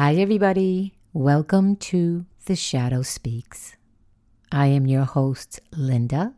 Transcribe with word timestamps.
Hi, 0.00 0.14
everybody. 0.14 0.94
Welcome 1.12 1.74
to 1.90 2.24
The 2.44 2.54
Shadow 2.54 3.02
Speaks. 3.02 3.74
I 4.52 4.66
am 4.66 4.86
your 4.86 5.02
host, 5.02 5.58
Linda. 5.72 6.34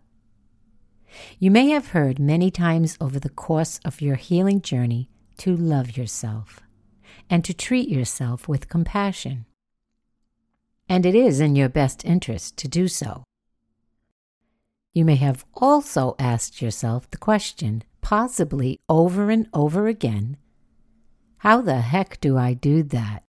You 1.38 1.50
may 1.50 1.68
have 1.68 1.88
heard 1.88 2.18
many 2.18 2.50
times 2.50 2.96
over 3.02 3.20
the 3.20 3.28
course 3.28 3.78
of 3.84 4.00
your 4.00 4.14
healing 4.14 4.62
journey 4.62 5.10
to 5.40 5.54
love 5.54 5.98
yourself 5.98 6.60
and 7.28 7.44
to 7.44 7.52
treat 7.52 7.90
yourself 7.90 8.48
with 8.48 8.70
compassion. 8.70 9.44
And 10.88 11.04
it 11.04 11.14
is 11.14 11.38
in 11.38 11.54
your 11.54 11.68
best 11.68 12.02
interest 12.02 12.56
to 12.56 12.66
do 12.66 12.88
so. 12.88 13.24
You 14.94 15.04
may 15.04 15.16
have 15.16 15.44
also 15.52 16.16
asked 16.18 16.62
yourself 16.62 17.10
the 17.10 17.18
question, 17.18 17.82
possibly 18.00 18.80
over 18.88 19.28
and 19.28 19.50
over 19.52 19.86
again 19.86 20.38
how 21.36 21.60
the 21.60 21.82
heck 21.82 22.18
do 22.22 22.38
I 22.38 22.54
do 22.54 22.82
that? 22.84 23.22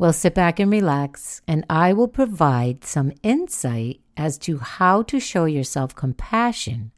Well, 0.00 0.14
sit 0.14 0.34
back 0.34 0.58
and 0.58 0.72
relax, 0.72 1.42
and 1.46 1.66
I 1.68 1.92
will 1.92 2.08
provide 2.08 2.86
some 2.86 3.12
insight 3.22 4.00
as 4.16 4.38
to 4.38 4.56
how 4.56 5.02
to 5.02 5.20
show 5.20 5.44
yourself 5.44 5.94
compassion 5.94 6.92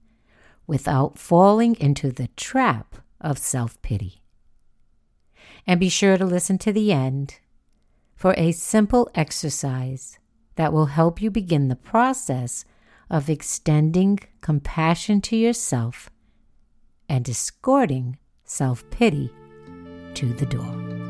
without 0.68 1.18
falling 1.18 1.74
into 1.80 2.12
the 2.12 2.28
trap 2.36 2.94
of 3.20 3.38
self 3.38 3.82
pity. 3.82 4.22
And 5.66 5.80
be 5.80 5.88
sure 5.88 6.16
to 6.16 6.24
listen 6.24 6.58
to 6.58 6.72
the 6.72 6.92
end 6.92 7.40
for 8.14 8.36
a 8.38 8.52
simple 8.52 9.10
exercise 9.16 10.20
that 10.54 10.72
will 10.72 10.86
help 10.86 11.20
you 11.20 11.28
begin 11.28 11.66
the 11.66 11.74
process 11.74 12.64
of 13.10 13.28
extending 13.28 14.20
compassion 14.42 15.20
to 15.22 15.34
yourself 15.34 16.08
and 17.08 17.28
escorting 17.28 18.16
self 18.44 18.88
pity 18.90 19.28
to 20.14 20.32
the 20.34 20.46
door. 20.46 21.01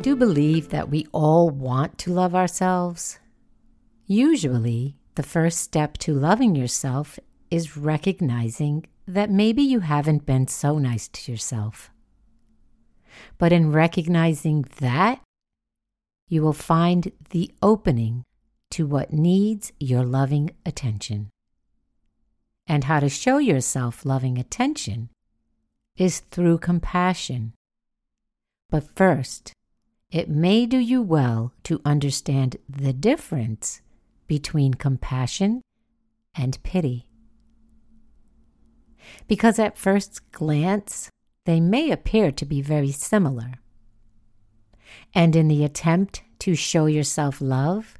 Do 0.00 0.16
believe 0.16 0.70
that 0.70 0.88
we 0.88 1.06
all 1.12 1.50
want 1.50 1.98
to 1.98 2.12
love 2.12 2.34
ourselves. 2.34 3.18
Usually, 4.06 4.96
the 5.14 5.22
first 5.22 5.60
step 5.60 5.98
to 5.98 6.14
loving 6.14 6.56
yourself 6.56 7.18
is 7.50 7.76
recognizing 7.76 8.86
that 9.06 9.30
maybe 9.30 9.62
you 9.62 9.80
haven't 9.80 10.24
been 10.24 10.48
so 10.48 10.78
nice 10.78 11.08
to 11.08 11.30
yourself. 11.30 11.90
But 13.36 13.52
in 13.52 13.72
recognizing 13.72 14.64
that, 14.78 15.20
you 16.28 16.42
will 16.42 16.54
find 16.54 17.12
the 17.30 17.50
opening 17.60 18.22
to 18.70 18.86
what 18.86 19.12
needs 19.12 19.72
your 19.78 20.04
loving 20.04 20.50
attention. 20.64 21.28
And 22.66 22.84
how 22.84 23.00
to 23.00 23.08
show 23.08 23.38
yourself 23.38 24.06
loving 24.06 24.38
attention 24.38 25.10
is 25.96 26.20
through 26.20 26.58
compassion. 26.58 27.52
But 28.70 28.96
first, 28.96 29.52
it 30.10 30.28
may 30.28 30.66
do 30.66 30.78
you 30.78 31.02
well 31.02 31.52
to 31.64 31.80
understand 31.84 32.56
the 32.68 32.92
difference 32.92 33.80
between 34.26 34.74
compassion 34.74 35.62
and 36.34 36.62
pity. 36.62 37.06
Because 39.28 39.58
at 39.58 39.78
first 39.78 40.30
glance, 40.32 41.10
they 41.46 41.60
may 41.60 41.90
appear 41.90 42.30
to 42.32 42.44
be 42.44 42.60
very 42.60 42.90
similar. 42.92 43.54
And 45.14 45.36
in 45.36 45.48
the 45.48 45.64
attempt 45.64 46.22
to 46.40 46.54
show 46.54 46.86
yourself 46.86 47.40
love, 47.40 47.96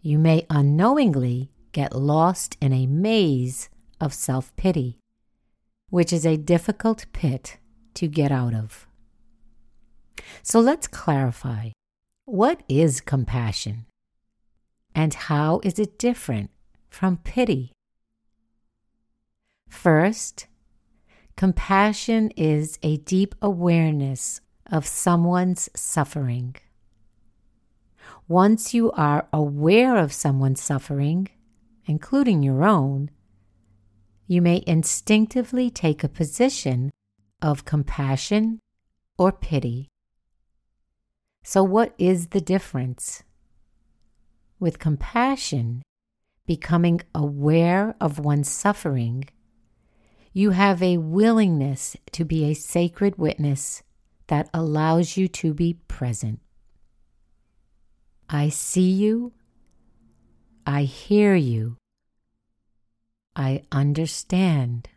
you 0.00 0.18
may 0.18 0.46
unknowingly 0.48 1.50
get 1.72 1.94
lost 1.94 2.56
in 2.60 2.72
a 2.72 2.86
maze 2.86 3.68
of 4.00 4.14
self 4.14 4.54
pity, 4.56 4.98
which 5.90 6.12
is 6.12 6.24
a 6.24 6.36
difficult 6.36 7.06
pit 7.12 7.58
to 7.94 8.06
get 8.06 8.32
out 8.32 8.54
of. 8.54 8.86
So 10.42 10.60
let's 10.60 10.86
clarify 10.86 11.70
what 12.24 12.62
is 12.68 13.00
compassion 13.00 13.86
and 14.94 15.12
how 15.14 15.60
is 15.62 15.78
it 15.78 15.98
different 15.98 16.50
from 16.88 17.18
pity? 17.18 17.72
First, 19.68 20.46
compassion 21.36 22.30
is 22.36 22.78
a 22.82 22.96
deep 22.98 23.34
awareness 23.42 24.40
of 24.70 24.86
someone's 24.86 25.68
suffering. 25.76 26.56
Once 28.28 28.74
you 28.74 28.90
are 28.92 29.28
aware 29.32 29.96
of 29.96 30.12
someone's 30.12 30.60
suffering, 30.60 31.28
including 31.84 32.42
your 32.42 32.64
own, 32.64 33.10
you 34.26 34.42
may 34.42 34.64
instinctively 34.66 35.70
take 35.70 36.02
a 36.02 36.08
position 36.08 36.90
of 37.40 37.64
compassion 37.64 38.58
or 39.18 39.30
pity. 39.30 39.88
So, 41.48 41.62
what 41.62 41.94
is 41.96 42.30
the 42.30 42.40
difference? 42.40 43.22
With 44.58 44.80
compassion, 44.80 45.84
becoming 46.44 47.02
aware 47.14 47.94
of 48.00 48.18
one's 48.18 48.50
suffering, 48.50 49.28
you 50.32 50.50
have 50.50 50.82
a 50.82 50.96
willingness 50.96 51.96
to 52.10 52.24
be 52.24 52.46
a 52.46 52.54
sacred 52.54 53.16
witness 53.16 53.84
that 54.26 54.50
allows 54.52 55.16
you 55.16 55.28
to 55.28 55.54
be 55.54 55.74
present. 55.86 56.40
I 58.28 58.48
see 58.48 58.90
you. 58.90 59.32
I 60.66 60.82
hear 60.82 61.36
you. 61.36 61.76
I 63.36 63.62
understand. 63.70 64.88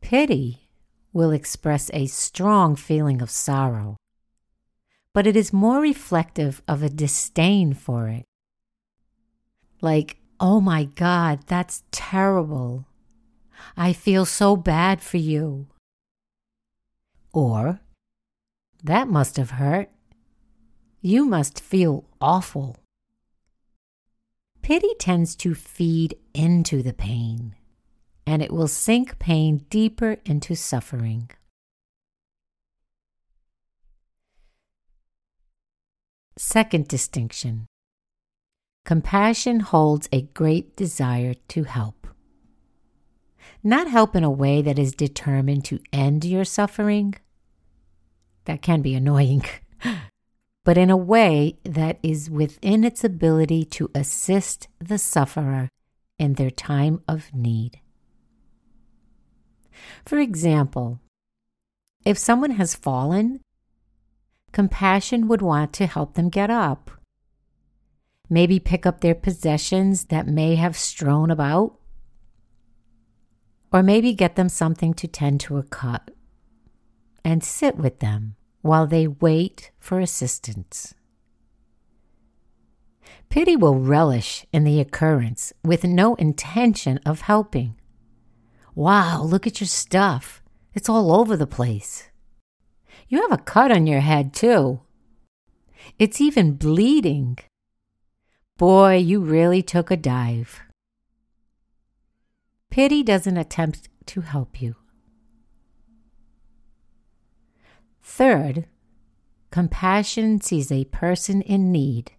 Pity 0.00 0.65
will 1.16 1.30
express 1.30 1.90
a 1.94 2.04
strong 2.06 2.76
feeling 2.76 3.22
of 3.22 3.30
sorrow, 3.30 3.96
but 5.14 5.26
it 5.26 5.34
is 5.34 5.50
more 5.50 5.80
reflective 5.80 6.60
of 6.68 6.82
a 6.82 6.90
disdain 6.90 7.72
for 7.72 8.06
it. 8.06 8.22
Like, 9.80 10.18
oh 10.38 10.60
my 10.60 10.84
God, 10.84 11.40
that's 11.46 11.84
terrible. 11.90 12.84
I 13.78 13.94
feel 13.94 14.26
so 14.26 14.56
bad 14.56 15.00
for 15.00 15.16
you. 15.16 15.68
Or, 17.32 17.80
that 18.84 19.08
must 19.08 19.38
have 19.38 19.52
hurt. 19.52 19.88
You 21.00 21.24
must 21.24 21.60
feel 21.60 22.04
awful. 22.20 22.76
Pity 24.60 24.92
tends 24.98 25.34
to 25.36 25.54
feed 25.54 26.18
into 26.34 26.82
the 26.82 26.92
pain 26.92 27.54
and 28.26 28.42
it 28.42 28.52
will 28.52 28.68
sink 28.68 29.18
pain 29.18 29.64
deeper 29.70 30.16
into 30.24 30.54
suffering. 30.56 31.30
Second 36.36 36.88
distinction 36.88 37.66
Compassion 38.84 39.60
holds 39.60 40.08
a 40.12 40.22
great 40.22 40.76
desire 40.76 41.34
to 41.48 41.64
help. 41.64 42.06
Not 43.64 43.88
help 43.88 44.14
in 44.14 44.22
a 44.22 44.30
way 44.30 44.62
that 44.62 44.78
is 44.78 44.92
determined 44.92 45.64
to 45.66 45.80
end 45.92 46.24
your 46.24 46.44
suffering. 46.44 47.14
That 48.44 48.62
can 48.62 48.82
be 48.82 48.94
annoying. 48.94 49.44
but 50.64 50.78
in 50.78 50.90
a 50.90 50.96
way 50.96 51.58
that 51.64 51.98
is 52.02 52.30
within 52.30 52.84
its 52.84 53.02
ability 53.02 53.64
to 53.64 53.90
assist 53.94 54.68
the 54.78 54.98
sufferer 54.98 55.68
in 56.18 56.34
their 56.34 56.50
time 56.50 57.02
of 57.08 57.34
need. 57.34 57.80
For 60.04 60.18
example, 60.18 61.00
if 62.04 62.16
someone 62.18 62.52
has 62.52 62.74
fallen, 62.74 63.40
compassion 64.52 65.28
would 65.28 65.42
want 65.42 65.72
to 65.74 65.86
help 65.86 66.14
them 66.14 66.28
get 66.28 66.50
up. 66.50 66.90
Maybe 68.28 68.58
pick 68.58 68.86
up 68.86 69.00
their 69.00 69.14
possessions 69.14 70.06
that 70.06 70.26
may 70.26 70.56
have 70.56 70.76
strewn 70.76 71.30
about. 71.30 71.78
Or 73.72 73.82
maybe 73.82 74.14
get 74.14 74.36
them 74.36 74.48
something 74.48 74.94
to 74.94 75.08
tend 75.08 75.40
to 75.40 75.58
a 75.58 75.62
cut 75.62 76.10
and 77.24 77.42
sit 77.42 77.76
with 77.76 77.98
them 77.98 78.36
while 78.62 78.86
they 78.86 79.06
wait 79.06 79.72
for 79.78 80.00
assistance. 80.00 80.94
Pity 83.28 83.56
will 83.56 83.78
relish 83.78 84.46
in 84.52 84.64
the 84.64 84.80
occurrence 84.80 85.52
with 85.64 85.84
no 85.84 86.14
intention 86.14 86.98
of 87.04 87.22
helping. 87.22 87.74
Wow, 88.76 89.22
look 89.22 89.46
at 89.46 89.58
your 89.58 89.66
stuff. 89.66 90.42
It's 90.74 90.90
all 90.90 91.10
over 91.10 91.34
the 91.34 91.46
place. 91.46 92.10
You 93.08 93.22
have 93.22 93.32
a 93.32 93.42
cut 93.42 93.72
on 93.72 93.86
your 93.86 94.00
head, 94.00 94.34
too. 94.34 94.80
It's 95.98 96.20
even 96.20 96.56
bleeding. 96.56 97.38
Boy, 98.58 98.96
you 98.96 99.20
really 99.20 99.62
took 99.62 99.90
a 99.90 99.96
dive. 99.96 100.60
Pity 102.70 103.02
doesn't 103.02 103.38
attempt 103.38 103.88
to 104.06 104.20
help 104.20 104.60
you. 104.60 104.76
Third, 108.02 108.66
compassion 109.50 110.42
sees 110.42 110.70
a 110.70 110.84
person 110.84 111.40
in 111.40 111.72
need, 111.72 112.12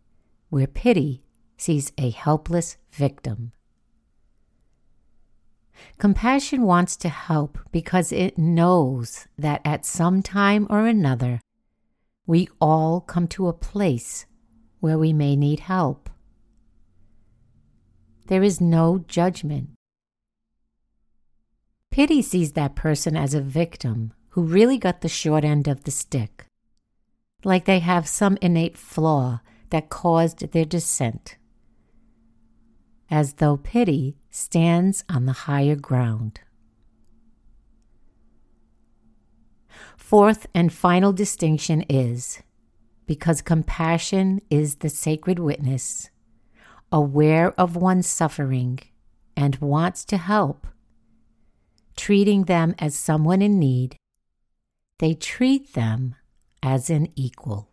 where 0.50 0.66
pity 0.66 1.22
sees 1.56 1.92
a 2.00 2.10
helpless 2.10 2.78
victim. 2.92 3.52
Compassion 5.98 6.64
wants 6.64 6.96
to 6.98 7.10
help 7.10 7.58
because 7.72 8.12
it 8.12 8.38
knows 8.38 9.28
that 9.38 9.62
at 9.66 9.86
some 9.86 10.22
time 10.22 10.68
or 10.70 10.86
another, 10.86 11.42
we 12.26 12.48
all 12.60 13.02
come 13.02 13.28
to 13.30 13.48
a 13.48 13.54
place 13.54 14.26
where 14.80 14.98
we 14.98 15.14
may 15.14 15.36
need 15.36 15.62
help. 15.62 16.10
There 18.28 18.44
is 18.44 18.60
no 18.60 19.06
judgment. 19.08 19.70
Pity 21.90 22.22
sees 22.22 22.52
that 22.54 22.76
person 22.76 23.16
as 23.16 23.34
a 23.34 23.42
victim 23.42 24.14
who 24.30 24.44
really 24.44 24.78
got 24.78 25.02
the 25.02 25.10
short 25.10 25.44
end 25.44 25.68
of 25.68 25.84
the 25.84 25.92
stick, 25.92 26.46
like 27.44 27.66
they 27.66 27.80
have 27.80 28.08
some 28.08 28.38
innate 28.42 28.78
flaw 28.78 29.40
that 29.70 29.90
caused 29.90 30.52
their 30.52 30.66
descent, 30.66 31.38
as 33.10 33.34
though 33.34 33.58
pity 33.58 34.18
stands 34.30 35.04
on 35.10 35.26
the 35.26 35.32
higher 35.32 35.76
ground. 35.76 36.42
Fourth 39.96 40.48
and 40.54 40.72
final 40.72 41.12
distinction 41.12 41.84
is 41.90 42.42
because 43.06 43.42
compassion 43.42 44.42
is 44.50 44.76
the 44.76 44.90
sacred 44.90 45.40
witness, 45.40 46.10
aware 46.92 47.54
of 47.60 47.76
one's 47.76 48.08
suffering, 48.08 48.80
and 49.36 49.56
wants 49.58 50.04
to 50.06 50.18
help, 50.18 50.68
treating 51.96 52.44
them 52.44 52.76
as 52.80 52.96
someone 52.96 53.42
in 53.42 53.60
need, 53.60 53.96
they 55.00 55.14
treat 55.14 55.74
them 55.74 56.16
as 56.64 56.90
an 56.90 57.08
equal. 57.16 57.70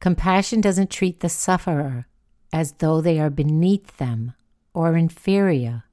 Compassion 0.00 0.60
doesn't 0.60 0.90
treat 0.90 1.20
the 1.20 1.28
sufferer 1.28 2.06
as 2.52 2.72
though 2.78 3.00
they 3.00 3.18
are 3.20 3.30
beneath 3.30 3.96
them 3.98 4.34
or 4.74 4.96
inferior. 4.96 5.84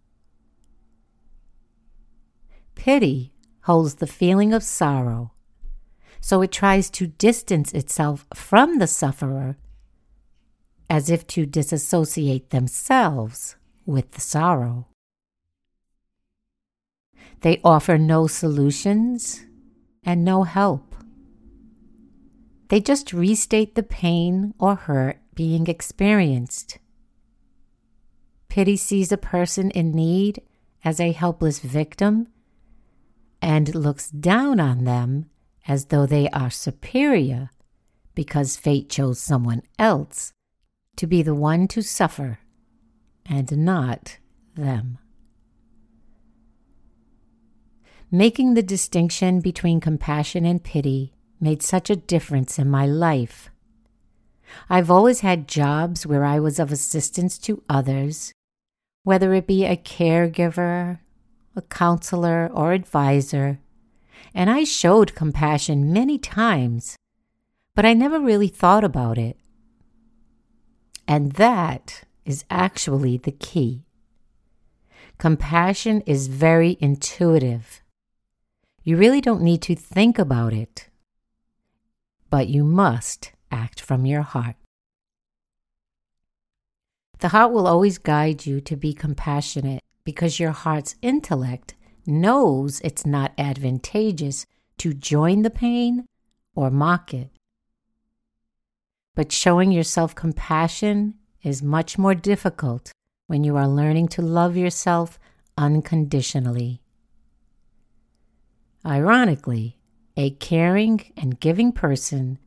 Pity 2.75 3.33
holds 3.61 3.95
the 3.95 4.07
feeling 4.07 4.53
of 4.53 4.63
sorrow, 4.63 5.31
so 6.21 6.41
it 6.41 6.51
tries 6.51 6.89
to 6.89 7.07
distance 7.07 7.71
itself 7.73 8.25
from 8.33 8.79
the 8.79 8.87
sufferer 8.87 9.57
as 10.89 11.09
if 11.09 11.25
to 11.27 11.45
disassociate 11.45 12.51
themselves 12.51 13.55
with 13.85 14.11
the 14.11 14.21
sorrow. 14.21 14.87
They 17.41 17.59
offer 17.63 17.97
no 17.97 18.27
solutions 18.27 19.45
and 20.03 20.23
no 20.23 20.43
help. 20.43 20.95
They 22.69 22.79
just 22.81 23.13
restate 23.13 23.75
the 23.75 23.83
pain 23.83 24.53
or 24.59 24.75
hurt 24.75 25.17
being 25.35 25.67
experienced. 25.67 26.79
Pity 28.49 28.77
sees 28.77 29.11
a 29.11 29.17
person 29.17 29.69
in 29.71 29.91
need 29.91 30.41
as 30.83 30.99
a 30.99 31.11
helpless 31.11 31.59
victim 31.59 32.27
and 33.41 33.75
looks 33.75 34.09
down 34.09 34.59
on 34.59 34.85
them 34.85 35.29
as 35.67 35.85
though 35.85 36.05
they 36.05 36.29
are 36.29 36.49
superior 36.49 37.51
because 38.13 38.55
fate 38.55 38.89
chose 38.89 39.19
someone 39.19 39.61
else 39.77 40.31
to 40.95 41.05
be 41.05 41.21
the 41.21 41.35
one 41.35 41.67
to 41.67 41.81
suffer 41.81 42.39
and 43.25 43.57
not 43.57 44.17
them. 44.55 44.97
Making 48.11 48.53
the 48.53 48.63
distinction 48.63 49.41
between 49.41 49.81
compassion 49.81 50.45
and 50.45 50.63
pity 50.63 51.13
made 51.41 51.61
such 51.61 51.89
a 51.89 51.95
difference 51.95 52.57
in 52.57 52.69
my 52.69 52.85
life. 52.85 53.49
I've 54.69 54.91
always 54.91 55.21
had 55.21 55.47
jobs 55.47 56.05
where 56.05 56.23
I 56.23 56.39
was 56.39 56.59
of 56.59 56.71
assistance 56.71 57.37
to 57.39 57.63
others, 57.69 58.33
whether 59.03 59.33
it 59.33 59.47
be 59.47 59.65
a 59.65 59.77
caregiver, 59.77 60.99
a 61.55 61.61
counselor, 61.61 62.49
or 62.53 62.73
advisor, 62.73 63.59
and 64.33 64.49
I 64.49 64.63
showed 64.63 65.15
compassion 65.15 65.93
many 65.93 66.17
times, 66.17 66.97
but 67.75 67.85
I 67.85 67.93
never 67.93 68.19
really 68.19 68.47
thought 68.47 68.83
about 68.83 69.17
it. 69.17 69.37
And 71.07 71.33
that 71.33 72.03
is 72.25 72.43
actually 72.49 73.17
the 73.17 73.31
key. 73.31 73.85
Compassion 75.17 76.01
is 76.01 76.27
very 76.27 76.77
intuitive. 76.81 77.81
You 78.83 78.97
really 78.97 79.21
don't 79.21 79.41
need 79.41 79.61
to 79.63 79.75
think 79.75 80.19
about 80.19 80.53
it, 80.53 80.89
but 82.29 82.47
you 82.47 82.63
must 82.63 83.31
act 83.55 83.79
from 83.79 84.05
your 84.05 84.21
heart. 84.21 84.57
The 87.19 87.29
heart 87.29 87.51
will 87.53 87.67
always 87.67 87.97
guide 87.97 88.45
you 88.45 88.59
to 88.61 88.75
be 88.75 88.93
compassionate 88.93 89.81
because 90.03 90.39
your 90.39 90.51
heart's 90.51 90.95
intellect 91.01 91.73
knows 92.05 92.81
it's 92.81 93.05
not 93.05 93.31
advantageous 93.37 94.45
to 94.77 94.93
join 94.93 95.41
the 95.41 95.49
pain 95.49 96.05
or 96.53 96.69
mock 96.69 97.13
it. 97.13 97.31
But 99.15 99.31
showing 99.31 99.71
yourself 99.71 100.13
compassion 100.13 101.15
is 101.41 101.63
much 101.63 101.97
more 101.97 102.13
difficult 102.13 102.91
when 103.27 103.43
you 103.43 103.55
are 103.55 103.67
learning 103.67 104.09
to 104.09 104.21
love 104.21 104.57
yourself 104.57 105.17
unconditionally. 105.57 106.81
Ironically, 108.85 109.79
a 110.17 110.31
caring 110.31 111.11
and 111.17 111.39
giving 111.39 111.71
person 111.71 112.37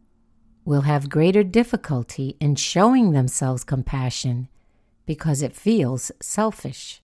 will 0.68 0.82
have 0.82 1.08
greater 1.08 1.42
difficulty 1.42 2.36
in 2.40 2.54
showing 2.54 3.12
themselves 3.12 3.64
compassion 3.64 4.46
because 5.06 5.40
it 5.40 5.56
feels 5.56 6.12
selfish. 6.20 7.00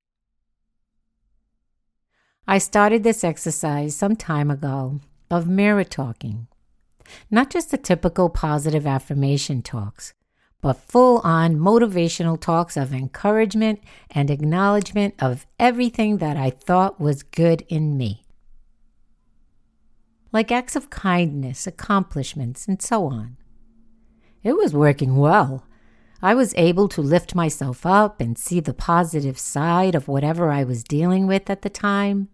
I 2.47 2.59
started 2.59 3.03
this 3.03 3.25
exercise 3.25 3.97
some 3.97 4.17
time 4.17 4.51
ago 4.51 5.01
of 5.31 5.49
mirror 5.49 5.83
talking. 5.83 6.47
Not 7.31 7.49
just 7.49 7.71
the 7.71 7.79
typical 7.79 8.29
positive 8.29 8.87
affirmation 8.87 9.63
talks, 9.63 10.13
but 10.61 10.77
full 10.77 11.21
on 11.25 11.57
motivational 11.57 12.39
talks 12.39 12.77
of 12.77 12.93
encouragement 12.93 13.81
and 14.11 14.31
acknowledgement 14.31 15.15
of 15.19 15.47
everything 15.59 16.19
that 16.19 16.37
I 16.37 16.51
thought 16.51 17.01
was 17.01 17.23
good 17.23 17.65
in 17.71 17.97
me. 17.97 18.27
Like 20.33 20.53
acts 20.53 20.77
of 20.77 20.91
kindness, 20.91 21.67
accomplishments, 21.67 22.69
and 22.69 22.83
so 22.83 23.07
on. 23.07 23.39
It 24.45 24.57
was 24.59 24.75
working 24.75 25.17
well. 25.17 25.67
I 26.21 26.35
was 26.35 26.55
able 26.57 26.87
to 26.89 27.01
lift 27.01 27.35
myself 27.35 27.87
up 27.87 28.21
and 28.21 28.37
see 28.37 28.61
the 28.61 28.75
positive 28.75 29.39
side 29.39 29.95
of 29.95 30.07
whatever 30.07 30.51
I 30.51 30.65
was 30.65 30.85
dealing 30.85 31.27
with 31.27 31.49
at 31.49 31.63
the 31.63 31.71
time. 31.71 32.29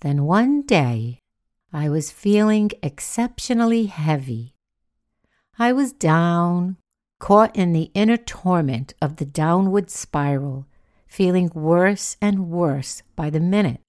Then 0.00 0.24
one 0.24 0.62
day, 0.62 1.20
I 1.72 1.88
was 1.88 2.10
feeling 2.10 2.72
exceptionally 2.82 3.86
heavy. 3.86 4.56
I 5.56 5.72
was 5.72 5.92
down, 5.92 6.78
caught 7.20 7.54
in 7.54 7.72
the 7.72 7.92
inner 7.94 8.16
torment 8.16 8.92
of 9.00 9.16
the 9.16 9.26
downward 9.26 9.88
spiral, 9.88 10.66
feeling 11.06 11.50
worse 11.54 12.16
and 12.20 12.50
worse 12.50 13.04
by 13.14 13.30
the 13.30 13.40
minute. 13.40 13.82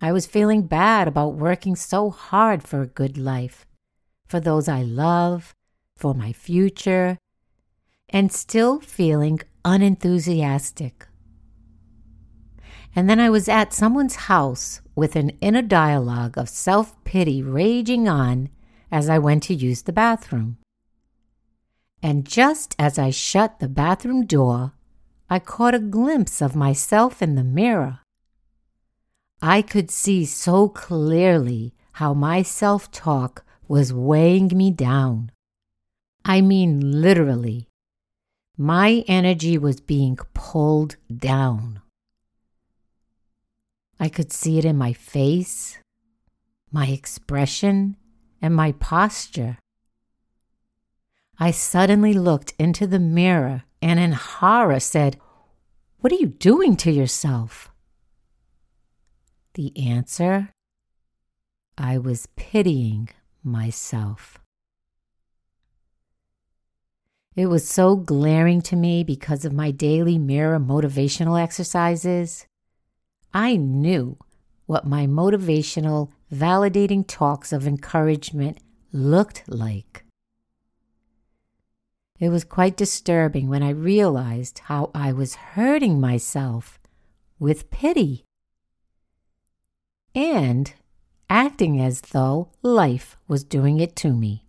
I 0.00 0.12
was 0.12 0.26
feeling 0.26 0.62
bad 0.62 1.06
about 1.06 1.34
working 1.34 1.76
so 1.76 2.08
hard 2.08 2.62
for 2.62 2.80
a 2.80 2.86
good 2.86 3.18
life 3.18 3.66
for 4.26 4.40
those 4.40 4.68
I 4.68 4.82
love, 4.82 5.54
for 5.96 6.14
my 6.14 6.32
future, 6.32 7.18
and 8.08 8.32
still 8.32 8.80
feeling 8.80 9.40
unenthusiastic. 9.64 11.06
And 12.96 13.10
then 13.10 13.18
I 13.18 13.30
was 13.30 13.48
at 13.48 13.72
someone's 13.72 14.16
house 14.16 14.80
with 14.94 15.16
an 15.16 15.30
inner 15.40 15.62
dialogue 15.62 16.38
of 16.38 16.48
self 16.48 17.02
pity 17.04 17.42
raging 17.42 18.08
on 18.08 18.50
as 18.90 19.08
I 19.08 19.18
went 19.18 19.42
to 19.44 19.54
use 19.54 19.82
the 19.82 19.92
bathroom. 19.92 20.58
And 22.02 22.24
just 22.24 22.76
as 22.78 22.98
I 22.98 23.10
shut 23.10 23.58
the 23.58 23.68
bathroom 23.68 24.26
door, 24.26 24.72
I 25.28 25.38
caught 25.38 25.74
a 25.74 25.80
glimpse 25.80 26.40
of 26.40 26.54
myself 26.54 27.22
in 27.22 27.34
the 27.34 27.42
mirror. 27.42 28.00
I 29.42 29.62
could 29.62 29.90
see 29.90 30.24
so 30.24 30.68
clearly 30.68 31.74
how 31.92 32.14
my 32.14 32.42
self 32.42 32.90
talk 32.90 33.43
was 33.68 33.92
weighing 33.92 34.48
me 34.54 34.70
down. 34.70 35.30
I 36.24 36.40
mean, 36.40 37.00
literally. 37.00 37.68
My 38.56 39.04
energy 39.08 39.58
was 39.58 39.80
being 39.80 40.16
pulled 40.32 40.96
down. 41.14 41.80
I 43.98 44.08
could 44.08 44.32
see 44.32 44.58
it 44.58 44.64
in 44.64 44.76
my 44.76 44.92
face, 44.92 45.78
my 46.70 46.86
expression, 46.86 47.96
and 48.40 48.54
my 48.54 48.72
posture. 48.72 49.58
I 51.38 51.50
suddenly 51.50 52.12
looked 52.12 52.54
into 52.58 52.86
the 52.86 53.00
mirror 53.00 53.64
and 53.82 53.98
in 53.98 54.12
horror 54.12 54.80
said, 54.80 55.18
What 55.98 56.12
are 56.12 56.16
you 56.16 56.26
doing 56.26 56.76
to 56.78 56.92
yourself? 56.92 57.70
The 59.54 59.76
answer 59.76 60.50
I 61.76 61.98
was 61.98 62.28
pitying 62.36 63.08
myself. 63.44 64.38
It 67.36 67.46
was 67.46 67.68
so 67.68 67.96
glaring 67.96 68.62
to 68.62 68.76
me 68.76 69.02
because 69.02 69.44
of 69.44 69.52
my 69.52 69.70
daily 69.72 70.18
mirror 70.18 70.60
motivational 70.60 71.40
exercises. 71.40 72.46
I 73.32 73.56
knew 73.56 74.16
what 74.66 74.86
my 74.86 75.06
motivational, 75.06 76.10
validating 76.32 77.04
talks 77.06 77.52
of 77.52 77.66
encouragement 77.66 78.58
looked 78.92 79.42
like. 79.48 80.04
It 82.20 82.28
was 82.28 82.44
quite 82.44 82.76
disturbing 82.76 83.48
when 83.48 83.62
I 83.62 83.70
realized 83.70 84.60
how 84.60 84.90
I 84.94 85.12
was 85.12 85.34
hurting 85.34 86.00
myself 86.00 86.78
with 87.40 87.70
pity 87.70 88.24
and 90.14 90.72
acting 91.28 91.80
as 91.80 92.00
though 92.00 92.50
life 92.62 93.16
was 93.26 93.44
doing 93.44 93.80
it 93.80 93.96
to 93.96 94.12
me. 94.12 94.44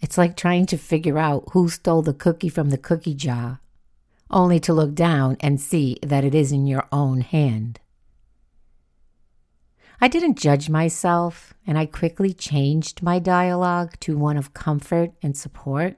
It's 0.00 0.18
like 0.18 0.36
trying 0.36 0.66
to 0.66 0.76
figure 0.76 1.18
out 1.18 1.48
who 1.52 1.68
stole 1.68 2.02
the 2.02 2.12
cookie 2.12 2.50
from 2.50 2.70
the 2.70 2.78
cookie 2.78 3.14
jar, 3.14 3.60
only 4.30 4.60
to 4.60 4.74
look 4.74 4.94
down 4.94 5.36
and 5.40 5.60
see 5.60 5.98
that 6.02 6.24
it 6.24 6.34
is 6.34 6.52
in 6.52 6.66
your 6.66 6.86
own 6.92 7.22
hand. 7.22 7.80
I 10.00 10.08
didn't 10.08 10.38
judge 10.38 10.68
myself, 10.68 11.54
and 11.66 11.78
I 11.78 11.86
quickly 11.86 12.34
changed 12.34 13.02
my 13.02 13.18
dialogue 13.18 13.98
to 14.00 14.18
one 14.18 14.36
of 14.36 14.52
comfort 14.52 15.12
and 15.22 15.36
support. 15.36 15.96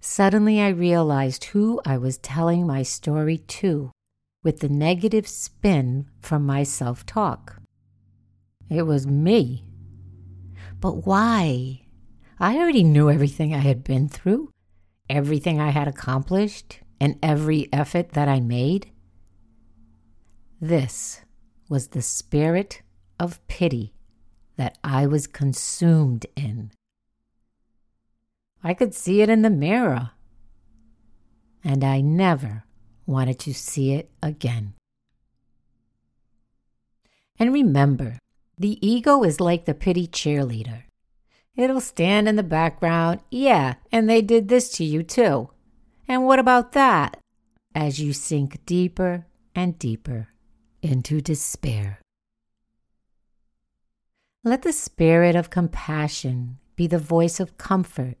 Suddenly, 0.00 0.60
I 0.60 0.68
realized 0.68 1.46
who 1.46 1.80
I 1.84 1.98
was 1.98 2.18
telling 2.18 2.66
my 2.66 2.84
story 2.84 3.38
to 3.38 3.90
with 4.42 4.60
the 4.60 4.68
negative 4.68 5.26
spin 5.26 6.08
from 6.20 6.46
my 6.46 6.62
self 6.62 7.04
talk. 7.04 7.60
It 8.70 8.82
was 8.82 9.06
me. 9.06 9.64
But 10.80 11.06
why? 11.06 11.82
I 12.38 12.56
already 12.56 12.84
knew 12.84 13.10
everything 13.10 13.54
I 13.54 13.58
had 13.58 13.82
been 13.82 14.08
through, 14.08 14.50
everything 15.10 15.60
I 15.60 15.70
had 15.70 15.88
accomplished, 15.88 16.80
and 17.00 17.18
every 17.22 17.68
effort 17.72 18.10
that 18.10 18.28
I 18.28 18.40
made. 18.40 18.90
This 20.60 21.22
was 21.68 21.88
the 21.88 22.02
spirit 22.02 22.82
of 23.18 23.44
pity 23.48 23.92
that 24.56 24.78
I 24.84 25.06
was 25.06 25.26
consumed 25.26 26.26
in. 26.36 26.72
I 28.62 28.74
could 28.74 28.94
see 28.94 29.22
it 29.22 29.28
in 29.28 29.42
the 29.42 29.50
mirror, 29.50 30.10
and 31.64 31.84
I 31.84 32.00
never 32.00 32.64
wanted 33.08 33.38
to 33.40 33.54
see 33.54 33.94
it 33.94 34.10
again. 34.22 34.74
And 37.38 37.52
remember, 37.52 38.18
the 38.58 38.78
ego 38.86 39.24
is 39.24 39.40
like 39.40 39.64
the 39.64 39.74
pity 39.74 40.06
cheerleader. 40.06 40.82
It'll 41.56 41.80
stand 41.80 42.28
in 42.28 42.36
the 42.36 42.42
background, 42.42 43.20
yeah, 43.30 43.74
and 43.90 44.08
they 44.08 44.22
did 44.22 44.48
this 44.48 44.70
to 44.72 44.84
you 44.84 45.02
too. 45.02 45.50
And 46.06 46.24
what 46.24 46.38
about 46.38 46.72
that? 46.72 47.18
As 47.74 48.00
you 48.00 48.12
sink 48.12 48.64
deeper 48.66 49.26
and 49.54 49.78
deeper 49.78 50.28
into 50.82 51.20
despair. 51.20 52.00
Let 54.44 54.62
the 54.62 54.72
spirit 54.72 55.34
of 55.34 55.50
compassion 55.50 56.58
be 56.76 56.86
the 56.86 56.98
voice 56.98 57.40
of 57.40 57.58
comfort 57.58 58.16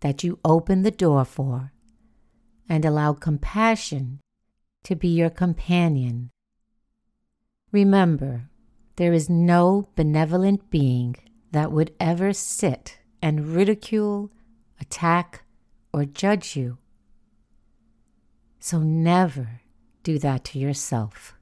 that 0.00 0.24
you 0.24 0.38
open 0.44 0.82
the 0.82 0.90
door 0.90 1.24
for 1.24 1.72
and 2.70 2.84
allow 2.84 3.12
compassion 3.12 4.20
to 4.84 4.94
be 4.94 5.08
your 5.08 5.28
companion. 5.28 6.30
Remember, 7.72 8.48
there 8.96 9.12
is 9.12 9.28
no 9.28 9.88
benevolent 9.96 10.70
being 10.70 11.16
that 11.50 11.72
would 11.72 11.92
ever 11.98 12.32
sit 12.32 12.98
and 13.20 13.48
ridicule, 13.48 14.30
attack, 14.80 15.42
or 15.92 16.04
judge 16.04 16.56
you. 16.56 16.78
So 18.60 18.78
never 18.78 19.62
do 20.02 20.18
that 20.20 20.44
to 20.44 20.58
yourself. 20.58 21.34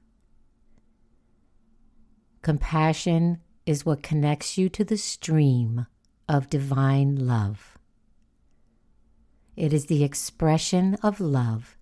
Compassion 2.41 3.41
is 3.65 3.85
what 3.85 4.01
connects 4.01 4.57
you 4.57 4.67
to 4.69 4.83
the 4.83 4.97
stream 4.97 5.85
of 6.27 6.49
divine 6.49 7.15
love. 7.15 7.78
It 9.59 9.73
is 9.73 9.87
the 9.87 10.05
expression 10.05 10.95
of 11.03 11.19
love 11.19 11.75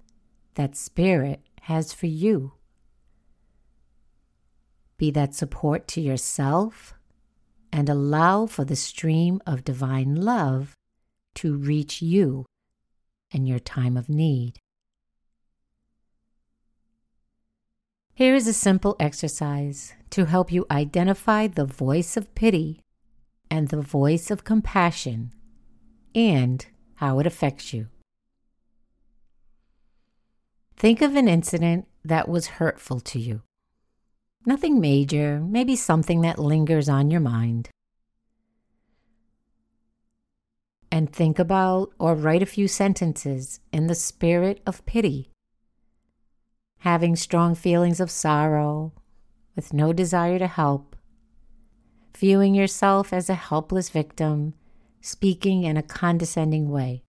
that 0.56 0.76
Spirit 0.76 1.42
has 1.62 1.94
for 1.94 2.08
you. 2.08 2.54
Be 4.98 5.12
that 5.12 5.36
support 5.36 5.88
to 5.90 6.02
yourself 6.02 6.96
and 7.72 7.88
allow 7.88 8.48
for 8.48 8.66
the 8.66 8.76
stream 8.76 9.40
of 9.46 9.64
divine 9.64 10.16
love 10.16 10.74
to 11.36 11.56
reach 11.56 12.02
you 12.02 12.48
in 13.30 13.46
your 13.46 13.60
time 13.60 13.96
of 13.96 14.10
need. 14.10 14.58
Here 18.16 18.34
is 18.34 18.48
a 18.48 18.54
simple 18.54 18.96
exercise 19.00 19.94
to 20.10 20.26
help 20.26 20.52
you 20.52 20.66
identify 20.72 21.46
the 21.46 21.66
voice 21.66 22.18
of 22.18 22.34
pity 22.34 22.82
and 23.52 23.68
the 23.68 23.82
voice 23.82 24.32
of 24.32 24.44
compassion 24.44 25.32
and 26.16 26.66
how 26.98 27.20
it 27.20 27.28
affects 27.28 27.74
you. 27.74 27.88
Think 30.76 31.02
of 31.02 31.16
an 31.16 31.28
incident 31.28 31.88
that 32.04 32.30
was 32.30 32.48
hurtful 32.48 33.00
to 33.00 33.20
you. 33.20 33.42
Nothing 34.46 34.80
major, 34.80 35.40
maybe 35.40 35.76
something 35.76 36.22
that 36.22 36.40
lingers 36.40 36.88
on 36.88 37.10
your 37.10 37.20
mind. 37.20 37.70
And 40.92 41.12
think 41.12 41.38
about 41.38 41.92
or 42.00 42.16
write 42.16 42.42
a 42.42 42.48
few 42.48 42.68
sentences 42.68 43.60
in 43.72 43.88
the 43.88 43.96
spirit 43.96 44.62
of 44.66 44.86
pity. 44.86 45.32
Having 46.80 47.18
strong 47.18 47.56
feelings 47.56 48.00
of 48.00 48.10
sorrow, 48.10 48.94
with 49.56 49.74
no 49.74 49.94
desire 49.94 50.40
to 50.40 50.48
help, 50.48 50.96
viewing 52.16 52.56
yourself 52.56 53.12
as 53.12 53.30
a 53.30 53.36
helpless 53.36 53.90
victim 53.90 54.54
speaking 55.08 55.64
in 55.64 55.78
a 55.78 55.84
condescending 55.84 56.70
way. 56.70 57.02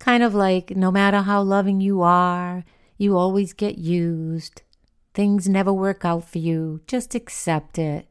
Kind 0.00 0.24
of 0.24 0.34
like, 0.34 0.76
no 0.76 0.90
matter 0.90 1.22
how 1.22 1.40
loving 1.40 1.80
you 1.80 2.02
are, 2.02 2.64
you 2.98 3.16
always 3.16 3.52
get 3.52 3.78
used. 3.78 4.62
Things 5.14 5.48
never 5.48 5.72
work 5.72 6.04
out 6.04 6.28
for 6.28 6.38
you. 6.38 6.80
Just 6.88 7.14
accept 7.14 7.78
it. 7.78 8.08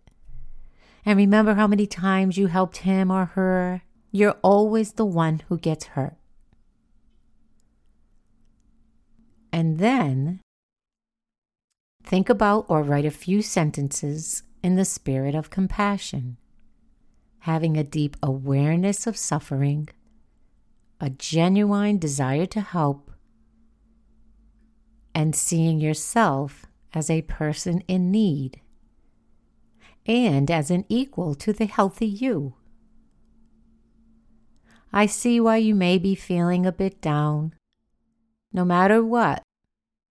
And 1.06 1.18
remember 1.18 1.56
how 1.56 1.68
many 1.68 1.86
times 1.86 2.38
you 2.38 2.48
helped 2.48 2.78
him 2.78 3.12
or 3.12 3.26
her. 3.26 3.82
You're 4.12 4.38
always 4.42 4.94
the 4.94 5.06
one 5.06 5.42
who 5.50 5.58
gets 5.58 5.88
hurt. 5.88 6.16
And 9.52 9.78
then 9.78 10.40
think 12.04 12.30
about 12.30 12.66
or 12.70 12.82
write 12.82 13.06
a 13.06 13.12
few 13.12 13.42
sentences 13.42 14.44
in 14.64 14.76
the 14.76 14.86
spirit 14.86 15.36
of 15.36 15.50
compassion 15.50 16.38
having 17.44 17.76
a 17.76 17.84
deep 17.84 18.16
awareness 18.24 19.06
of 19.06 19.18
suffering, 19.18 19.90
a 21.02 21.10
genuine 21.10 21.98
desire 21.98 22.46
to 22.46 22.62
help, 22.62 23.12
and 25.14 25.36
seeing 25.36 25.78
yourself 25.82 26.66
as 26.94 27.10
a 27.10 27.22
person 27.24 27.82
in 27.82 28.10
need 28.10 28.62
and 30.06 30.50
as 30.50 30.72
an 30.72 30.86
equal 30.88 31.36
to 31.36 31.52
the 31.52 31.66
healthy 31.66 32.08
you. 32.08 32.56
I 34.94 35.06
see 35.06 35.42
why 35.42 35.58
you 35.58 35.76
may 35.76 35.98
be 35.98 36.16
feeling 36.16 36.66
a 36.66 36.72
bit 36.72 37.02
down. 37.02 37.56
No 38.54 38.64
matter 38.64 39.04
what, 39.04 39.44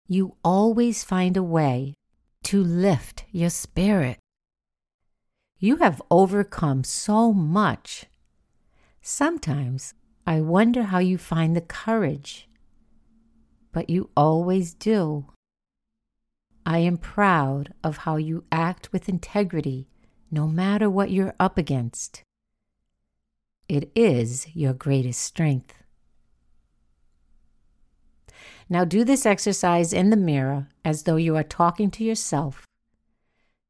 you 0.06 0.36
always 0.44 1.02
find 1.02 1.38
a 1.38 1.42
way 1.42 1.94
to 2.44 2.62
lift 2.62 3.24
your 3.32 3.48
spirit. 3.48 4.18
You 5.64 5.76
have 5.76 6.02
overcome 6.10 6.82
so 6.82 7.32
much. 7.32 8.06
Sometimes 9.00 9.94
I 10.26 10.40
wonder 10.40 10.82
how 10.82 10.98
you 10.98 11.16
find 11.16 11.54
the 11.54 11.60
courage, 11.60 12.48
but 13.70 13.88
you 13.88 14.10
always 14.16 14.74
do. 14.74 15.26
I 16.66 16.78
am 16.78 16.96
proud 16.96 17.74
of 17.84 17.98
how 17.98 18.16
you 18.16 18.42
act 18.50 18.92
with 18.92 19.08
integrity 19.08 19.86
no 20.32 20.48
matter 20.48 20.90
what 20.90 21.12
you're 21.12 21.36
up 21.38 21.56
against. 21.56 22.24
It 23.68 23.92
is 23.94 24.48
your 24.56 24.72
greatest 24.72 25.20
strength. 25.20 25.76
Now 28.68 28.84
do 28.84 29.04
this 29.04 29.24
exercise 29.24 29.92
in 29.92 30.10
the 30.10 30.16
mirror 30.16 30.66
as 30.84 31.04
though 31.04 31.14
you 31.14 31.36
are 31.36 31.44
talking 31.44 31.92
to 31.92 32.02
yourself. 32.02 32.66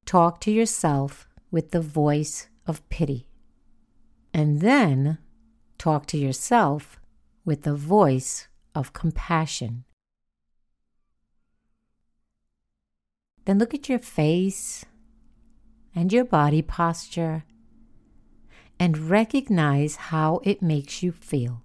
Talk 0.06 0.40
to 0.40 0.50
yourself 0.50 1.28
with 1.52 1.70
the 1.70 1.80
voice 1.80 2.48
of 2.66 2.88
pity. 2.88 3.28
And 4.34 4.60
then 4.60 5.18
talk 5.78 6.06
to 6.06 6.18
yourself 6.18 6.98
with 7.44 7.62
the 7.62 7.74
voice 7.76 8.48
of 8.74 8.92
compassion. 8.92 9.84
Then 13.44 13.58
look 13.58 13.74
at 13.74 13.88
your 13.88 13.98
face 13.98 14.84
and 15.94 16.12
your 16.12 16.24
body 16.24 16.62
posture 16.62 17.44
and 18.80 19.10
recognize 19.10 19.96
how 19.96 20.40
it 20.44 20.62
makes 20.62 21.02
you 21.02 21.12
feel. 21.12 21.62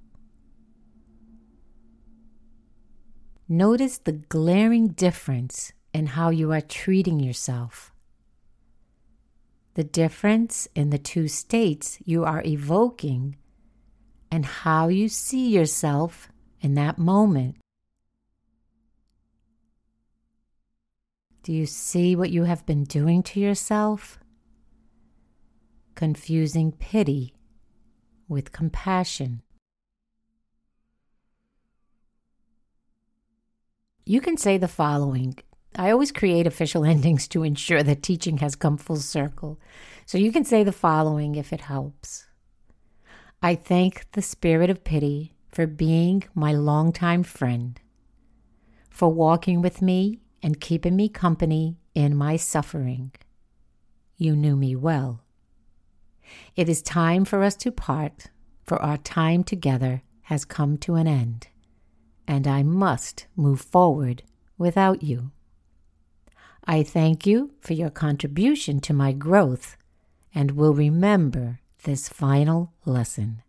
Notice 3.47 3.97
the 3.97 4.11
glaring 4.11 4.89
difference 4.89 5.71
in 5.93 6.07
how 6.07 6.29
you 6.31 6.51
are 6.51 6.61
treating 6.61 7.19
yourself. 7.19 7.93
The 9.77 9.83
difference 9.83 10.67
in 10.73 10.89
the 10.89 10.97
two 10.97 11.27
states 11.27 11.99
you 12.03 12.25
are 12.25 12.41
evoking 12.43 13.37
and 14.31 14.43
how 14.43 14.87
you 14.87 15.07
see 15.07 15.49
yourself 15.49 16.29
in 16.59 16.73
that 16.73 16.97
moment. 16.97 17.57
Do 21.43 21.53
you 21.53 21.67
see 21.67 22.15
what 22.15 22.31
you 22.31 22.45
have 22.45 22.65
been 22.65 22.85
doing 22.85 23.21
to 23.21 23.39
yourself? 23.39 24.17
Confusing 25.93 26.71
pity 26.71 27.35
with 28.27 28.51
compassion. 28.51 29.43
You 34.07 34.21
can 34.21 34.37
say 34.37 34.57
the 34.57 34.67
following. 34.67 35.35
I 35.75 35.91
always 35.91 36.11
create 36.11 36.47
official 36.47 36.85
endings 36.93 37.27
to 37.29 37.43
ensure 37.43 37.83
that 37.83 38.03
teaching 38.03 38.37
has 38.37 38.55
come 38.55 38.77
full 38.77 38.97
circle. 38.97 39.59
So 40.05 40.17
you 40.17 40.31
can 40.31 40.45
say 40.45 40.63
the 40.63 40.71
following 40.71 41.35
if 41.35 41.51
it 41.51 41.61
helps. 41.61 42.27
I 43.41 43.55
thank 43.55 44.11
the 44.13 44.21
spirit 44.21 44.69
of 44.69 44.83
pity 44.83 45.33
for 45.51 45.67
being 45.67 46.23
my 46.33 46.53
longtime 46.53 47.23
friend, 47.23 47.79
for 48.89 49.09
walking 49.09 49.61
with 49.61 49.81
me 49.81 50.19
and 50.41 50.59
keeping 50.59 50.95
me 50.95 51.09
company 51.09 51.77
in 51.93 52.15
my 52.15 52.35
suffering. 52.35 53.11
You 54.17 54.35
knew 54.35 54.55
me 54.55 54.75
well. 54.75 55.21
It 56.55 56.67
is 56.67 56.81
time 56.81 57.25
for 57.25 57.43
us 57.43 57.55
to 57.57 57.71
part, 57.71 58.27
for 58.65 58.81
our 58.81 58.97
time 58.97 59.43
together 59.43 60.01
has 60.23 60.45
come 60.45 60.77
to 60.77 60.95
an 60.95 61.07
end, 61.07 61.47
and 62.27 62.47
I 62.47 62.63
must 62.63 63.27
move 63.35 63.61
forward 63.61 64.23
without 64.57 65.03
you. 65.03 65.31
I 66.67 66.83
thank 66.83 67.25
you 67.25 67.51
for 67.61 67.73
your 67.73 67.89
contribution 67.89 68.81
to 68.81 68.93
my 68.93 69.13
growth 69.13 69.77
and 70.35 70.51
will 70.51 70.73
remember 70.73 71.61
this 71.83 72.09
final 72.09 72.73
lesson. 72.85 73.41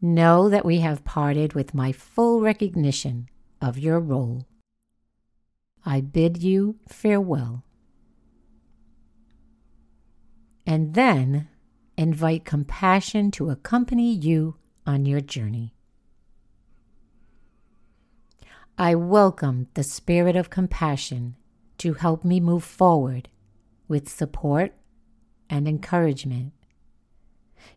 Know 0.00 0.50
that 0.50 0.66
we 0.66 0.80
have 0.80 1.04
parted 1.04 1.54
with 1.54 1.72
my 1.72 1.90
full 1.90 2.42
recognition 2.42 3.28
of 3.62 3.78
your 3.78 3.98
role 3.98 4.46
I 5.86 6.00
bid 6.00 6.42
you 6.42 6.78
farewell. 6.88 7.62
And 10.66 10.94
then 10.94 11.48
invite 11.98 12.46
compassion 12.46 13.30
to 13.32 13.50
accompany 13.50 14.10
you 14.10 14.56
on 14.86 15.04
your 15.04 15.20
journey. 15.20 15.74
I 18.78 18.94
welcome 18.94 19.68
the 19.74 19.82
spirit 19.82 20.36
of 20.36 20.48
compassion 20.48 21.36
to 21.78 21.94
help 21.94 22.24
me 22.24 22.40
move 22.40 22.64
forward 22.64 23.28
with 23.88 24.08
support 24.08 24.72
and 25.50 25.68
encouragement. 25.68 26.52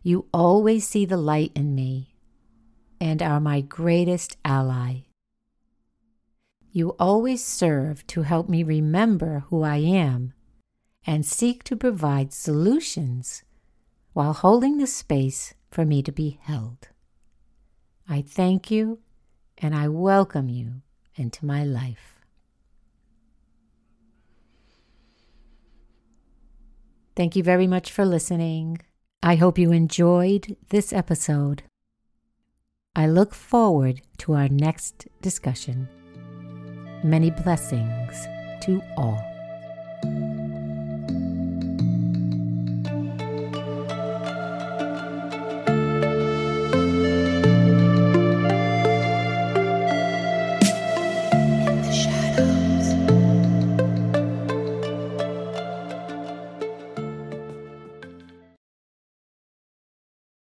You 0.02 0.26
always 0.32 0.86
see 0.86 1.04
the 1.04 1.16
light 1.16 1.52
in 1.54 1.74
me 1.74 2.14
and 3.00 3.22
are 3.22 3.40
my 3.40 3.60
greatest 3.60 4.36
ally. 4.44 5.02
You 6.70 6.90
always 6.98 7.44
serve 7.44 8.06
to 8.08 8.22
help 8.22 8.48
me 8.48 8.62
remember 8.62 9.44
who 9.48 9.62
I 9.62 9.76
am 9.76 10.32
and 11.06 11.24
seek 11.24 11.64
to 11.64 11.76
provide 11.76 12.32
solutions 12.32 13.42
while 14.12 14.32
holding 14.32 14.78
the 14.78 14.86
space 14.86 15.54
for 15.70 15.84
me 15.84 16.02
to 16.02 16.12
be 16.12 16.38
held. 16.42 16.88
I 18.08 18.22
thank 18.22 18.70
you 18.70 19.00
and 19.58 19.74
I 19.74 19.88
welcome 19.88 20.48
you 20.48 20.82
into 21.16 21.46
my 21.46 21.64
life. 21.64 22.17
Thank 27.18 27.34
you 27.34 27.42
very 27.42 27.66
much 27.66 27.90
for 27.90 28.04
listening. 28.04 28.78
I 29.24 29.34
hope 29.34 29.58
you 29.58 29.72
enjoyed 29.72 30.56
this 30.68 30.92
episode. 30.92 31.64
I 32.94 33.08
look 33.08 33.34
forward 33.34 34.02
to 34.18 34.34
our 34.34 34.48
next 34.48 35.08
discussion. 35.20 35.88
Many 37.02 37.32
blessings 37.32 38.24
to 38.60 38.80
all. 38.96 39.27